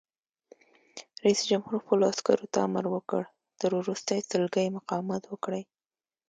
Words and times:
رئیس 1.23 1.39
جمهور 1.49 1.77
خپلو 1.83 2.03
عسکرو 2.11 2.51
ته 2.53 2.59
امر 2.67 2.85
وکړ؛ 2.91 3.23
تر 3.59 3.71
وروستۍ 3.79 4.19
سلګۍ 4.31 4.67
مقاومت 4.77 5.23
وکړئ! 5.27 5.63